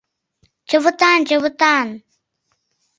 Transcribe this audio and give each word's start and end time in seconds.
Чывытан, 0.69 1.19
Чывытан! 1.27 1.87